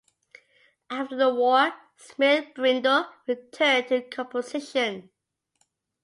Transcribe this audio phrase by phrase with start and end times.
[0.89, 5.11] After the war, Smith Brindle returned to composition.